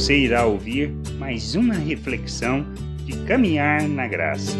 você 0.00 0.16
irá 0.16 0.46
ouvir 0.46 0.88
mais 1.18 1.54
uma 1.54 1.74
reflexão 1.74 2.64
de 3.04 3.22
caminhar 3.26 3.86
na 3.86 4.08
graça. 4.08 4.56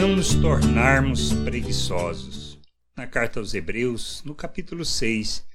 Não 0.00 0.16
nos 0.16 0.34
tornarmos 0.34 1.32
preguiçosos. 1.44 2.58
Na 2.96 3.06
carta 3.06 3.38
aos 3.38 3.54
Hebreus, 3.54 4.20
no 4.24 4.34
capítulo 4.34 4.84
6, 4.84 5.46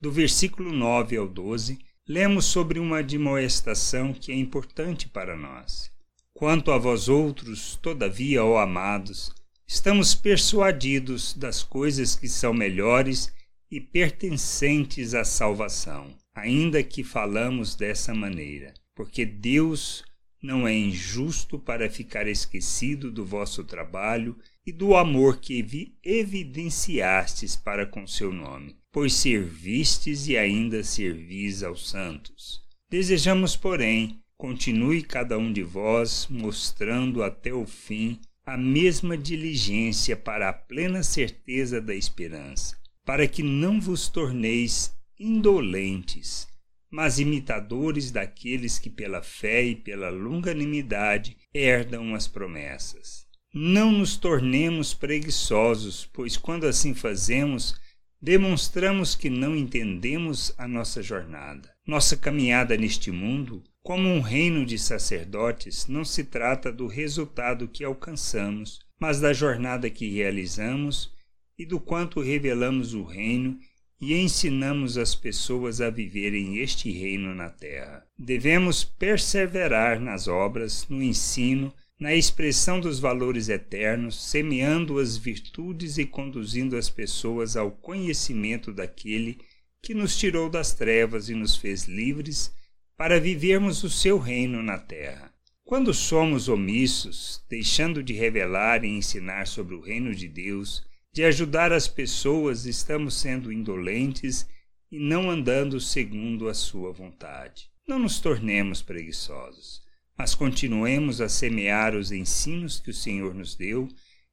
do 0.00 0.12
versículo 0.12 0.72
9 0.72 1.16
ao 1.16 1.26
12, 1.26 1.76
lemos 2.08 2.44
sobre 2.44 2.78
uma 2.78 2.98
admoestação 2.98 4.12
que 4.12 4.30
é 4.30 4.36
importante 4.36 5.08
para 5.08 5.36
nós. 5.36 5.90
Quanto 6.32 6.70
a 6.70 6.78
vós 6.78 7.08
outros, 7.08 7.74
todavia, 7.82 8.44
ó 8.44 8.58
amados, 8.58 9.32
estamos 9.66 10.14
persuadidos 10.14 11.34
das 11.34 11.64
coisas 11.64 12.14
que 12.14 12.28
são 12.28 12.54
melhores 12.54 13.34
e 13.68 13.80
pertencentes 13.80 15.14
à 15.14 15.24
salvação, 15.24 16.14
ainda 16.34 16.82
que 16.82 17.04
falamos 17.04 17.74
dessa 17.74 18.14
maneira, 18.14 18.74
porque 18.94 19.24
Deus 19.24 20.04
não 20.42 20.68
é 20.68 20.76
injusto 20.76 21.58
para 21.58 21.88
ficar 21.88 22.26
esquecido 22.26 23.10
do 23.10 23.24
vosso 23.24 23.64
trabalho 23.64 24.36
e 24.66 24.72
do 24.72 24.96
amor 24.96 25.38
que 25.38 25.94
evidenciastes 26.02 27.56
para 27.56 27.86
com 27.86 28.06
seu 28.06 28.32
nome, 28.32 28.76
pois 28.92 29.14
servistes 29.14 30.26
e 30.26 30.36
ainda 30.36 30.82
servis 30.82 31.62
aos 31.62 31.88
santos. 31.88 32.60
Desejamos, 32.90 33.56
porém, 33.56 34.20
continue 34.36 35.02
cada 35.02 35.38
um 35.38 35.52
de 35.52 35.62
vós 35.62 36.26
mostrando 36.28 37.22
até 37.22 37.52
o 37.52 37.66
fim 37.66 38.20
a 38.44 38.58
mesma 38.58 39.16
diligência 39.16 40.16
para 40.16 40.50
a 40.50 40.52
plena 40.52 41.02
certeza 41.02 41.80
da 41.80 41.94
esperança 41.94 42.76
para 43.04 43.28
que 43.28 43.42
não 43.42 43.80
vos 43.80 44.08
torneis 44.08 44.94
indolentes, 45.18 46.46
mas 46.90 47.18
imitadores 47.18 48.10
daqueles 48.10 48.78
que 48.78 48.88
pela 48.88 49.22
fé 49.22 49.64
e 49.64 49.74
pela 49.76 50.10
longanimidade 50.10 51.36
herdam 51.52 52.14
as 52.14 52.28
promessas. 52.28 53.26
Não 53.52 53.92
nos 53.92 54.16
tornemos 54.16 54.94
preguiçosos, 54.94 56.08
pois 56.12 56.36
quando 56.36 56.66
assim 56.66 56.94
fazemos, 56.94 57.74
demonstramos 58.20 59.14
que 59.14 59.30
não 59.30 59.54
entendemos 59.56 60.52
a 60.58 60.66
nossa 60.66 61.02
jornada. 61.02 61.72
Nossa 61.86 62.16
caminhada 62.16 62.76
neste 62.76 63.10
mundo, 63.10 63.62
como 63.82 64.08
um 64.08 64.20
reino 64.20 64.64
de 64.64 64.78
sacerdotes, 64.78 65.86
não 65.86 66.04
se 66.04 66.24
trata 66.24 66.72
do 66.72 66.86
resultado 66.86 67.68
que 67.68 67.84
alcançamos, 67.84 68.80
mas 68.98 69.20
da 69.20 69.32
jornada 69.32 69.90
que 69.90 70.08
realizamos 70.08 71.12
e 71.58 71.66
do 71.66 71.78
quanto 71.78 72.20
revelamos 72.20 72.94
o 72.94 73.04
reino 73.04 73.58
e 74.00 74.14
ensinamos 74.14 74.98
as 74.98 75.14
pessoas 75.14 75.80
a 75.80 75.88
viverem 75.90 76.58
este 76.58 76.90
reino 76.90 77.34
na 77.34 77.48
terra. 77.48 78.04
Devemos 78.18 78.84
perseverar 78.84 80.00
nas 80.00 80.28
obras, 80.28 80.86
no 80.88 81.02
ensino, 81.02 81.72
na 81.98 82.14
expressão 82.14 82.80
dos 82.80 82.98
valores 82.98 83.48
eternos, 83.48 84.30
semeando 84.30 84.98
as 84.98 85.16
virtudes 85.16 85.96
e 85.96 86.04
conduzindo 86.04 86.76
as 86.76 86.90
pessoas 86.90 87.56
ao 87.56 87.70
conhecimento 87.70 88.72
daquele 88.72 89.38
que 89.80 89.94
nos 89.94 90.16
tirou 90.16 90.50
das 90.50 90.72
trevas 90.72 91.28
e 91.28 91.34
nos 91.34 91.56
fez 91.56 91.84
livres 91.84 92.52
para 92.96 93.20
vivermos 93.20 93.84
o 93.84 93.90
seu 93.90 94.18
reino 94.18 94.62
na 94.62 94.78
terra. 94.78 95.32
Quando 95.64 95.94
somos 95.94 96.48
omissos, 96.48 97.42
deixando 97.48 98.02
de 98.02 98.12
revelar 98.12 98.84
e 98.84 98.88
ensinar 98.88 99.46
sobre 99.46 99.74
o 99.74 99.80
reino 99.80 100.14
de 100.14 100.28
Deus, 100.28 100.84
de 101.14 101.22
ajudar 101.22 101.72
as 101.72 101.86
pessoas, 101.86 102.66
estamos 102.66 103.14
sendo 103.14 103.52
indolentes 103.52 104.44
e 104.90 104.98
não 104.98 105.30
andando 105.30 105.80
segundo 105.80 106.48
a 106.48 106.54
sua 106.54 106.92
vontade. 106.92 107.70
Não 107.86 108.00
nos 108.00 108.18
tornemos 108.18 108.82
preguiçosos, 108.82 109.80
mas 110.18 110.34
continuemos 110.34 111.20
a 111.20 111.28
semear 111.28 111.94
os 111.94 112.10
ensinos 112.10 112.80
que 112.80 112.90
o 112.90 112.94
Senhor 112.94 113.32
nos 113.32 113.54
deu, 113.54 113.86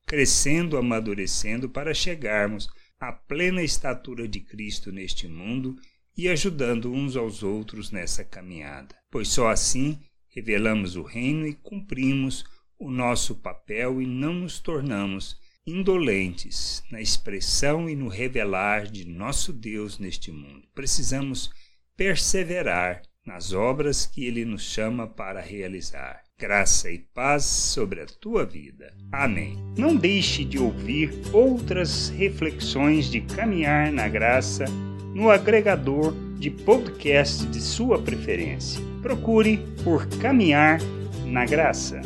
crescendo, 0.08 0.76
amadurecendo 0.76 1.70
para 1.70 1.94
chegarmos 1.94 2.68
à 3.00 3.12
plena 3.12 3.62
estatura 3.62 4.28
de 4.28 4.40
Cristo 4.40 4.92
neste 4.92 5.28
mundo 5.28 5.76
e 6.18 6.28
ajudando 6.28 6.92
uns 6.92 7.16
aos 7.16 7.44
outros 7.44 7.92
nessa 7.92 8.24
caminhada. 8.24 8.96
Pois 9.12 9.28
só 9.28 9.50
assim 9.50 10.00
revelamos 10.30 10.96
o 10.96 11.04
reino 11.04 11.46
e 11.46 11.54
cumprimos 11.54 12.44
o 12.80 12.90
nosso 12.90 13.36
papel 13.36 14.02
e 14.02 14.08
não 14.08 14.34
nos 14.34 14.60
tornamos 14.60 15.40
indolentes 15.66 16.84
na 16.92 17.02
expressão 17.02 17.90
e 17.90 17.96
no 17.96 18.08
revelar 18.08 18.88
de 18.88 19.06
nosso 19.08 19.54
Deus 19.54 20.00
neste 20.00 20.32
mundo. 20.32 20.68
Precisamos 20.74 21.50
perseverar 21.96 23.02
nas 23.26 23.54
obras 23.54 24.06
que 24.06 24.26
Ele 24.26 24.44
nos 24.46 24.64
chama 24.64 25.08
para 25.08 25.40
realizar. 25.40 26.22
Graça 26.40 26.90
e 26.90 26.98
paz 27.14 27.44
sobre 27.44 28.02
a 28.02 28.06
tua 28.08 28.44
vida. 28.44 28.92
Amém. 29.12 29.56
Não 29.78 29.96
deixe 29.96 30.44
de 30.44 30.58
ouvir 30.58 31.12
outras 31.32 32.10
reflexões 32.10 33.06
de 33.12 33.22
caminhar 33.22 33.92
na 33.92 34.08
graça 34.08 34.66
no 35.14 35.30
agregador 35.30 36.16
de 36.40 36.50
podcast 36.50 37.46
de 37.46 37.62
sua 37.62 38.02
preferência. 38.02 38.82
Procure 39.04 39.58
por 39.84 40.08
Caminhar 40.20 40.80
na 41.26 41.46
Graça. 41.46 42.02